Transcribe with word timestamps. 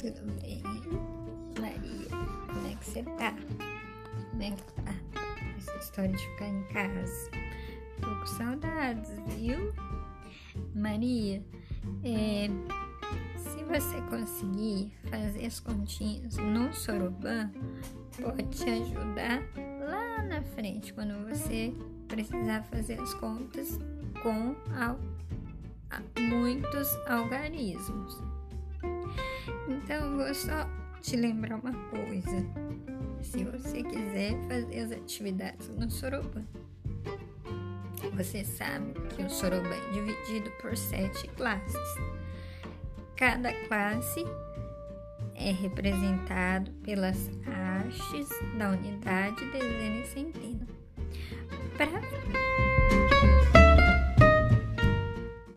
tudo 0.00 0.32
bem? 0.40 0.62
Maria, 1.60 2.08
como 2.46 2.66
é 2.66 2.74
que 2.74 2.84
você 2.86 3.02
tá? 3.02 3.34
Como 4.30 4.42
é 4.42 4.50
que 4.50 4.62
tá? 4.72 4.94
Essa 5.58 5.76
história 5.76 6.10
de 6.10 6.26
ficar 6.30 6.48
em 6.48 6.62
casa. 6.72 7.30
Tô 8.00 8.06
com 8.06 8.26
saudades, 8.26 9.10
viu? 9.36 9.74
Maria, 10.74 11.44
é, 12.02 12.48
se 13.36 13.62
você 13.64 14.00
conseguir 14.08 14.90
fazer 15.10 15.44
as 15.44 15.60
continhas 15.60 16.34
no 16.38 16.72
Soroban, 16.72 17.50
pode 18.22 18.42
te 18.56 18.70
ajudar 18.70 19.42
lá 19.80 20.22
na 20.22 20.42
frente, 20.42 20.94
quando 20.94 21.28
você 21.28 21.74
precisar 22.08 22.62
fazer 22.64 22.98
as 22.98 23.12
contas 23.14 23.78
com 24.22 24.56
muitos 26.18 26.88
algarismos. 27.06 28.40
Então, 29.70 30.16
vou 30.16 30.34
só 30.34 30.68
te 31.00 31.16
lembrar 31.16 31.56
uma 31.56 31.72
coisa. 31.88 32.44
Se 33.22 33.44
você 33.44 33.82
quiser 33.82 34.34
fazer 34.48 34.80
as 34.80 34.92
atividades 34.92 35.68
no 35.68 35.88
Soroban, 35.90 36.44
você 38.14 38.44
sabe 38.44 38.92
que 39.10 39.22
o 39.22 39.30
Soroban 39.30 39.68
é 39.68 39.92
dividido 39.92 40.50
por 40.60 40.76
sete 40.76 41.28
classes. 41.28 41.76
Cada 43.16 43.52
classe 43.68 44.24
é 45.34 45.52
representado 45.52 46.72
pelas 46.82 47.30
hastes 47.46 48.28
da 48.58 48.70
unidade, 48.70 49.44
dezena 49.52 50.00
e 50.00 50.06
centena. 50.06 50.66
Para 51.76 52.00